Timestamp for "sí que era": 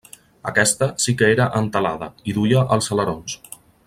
1.03-1.47